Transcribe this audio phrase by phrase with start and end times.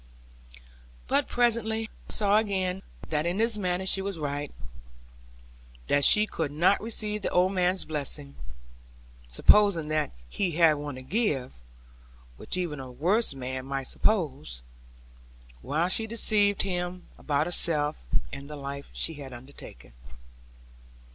[1.05, 4.51] But presently I saw again that in this matter she was right;
[5.89, 8.33] that she could not receive the old man's blessing
[9.29, 11.53] (supposing that he had one to give,
[12.37, 14.63] which even a worse man might suppose),
[15.61, 19.93] while she deceived him about herself, and the life she had undertaken.